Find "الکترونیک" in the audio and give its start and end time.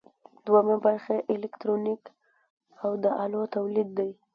1.33-2.03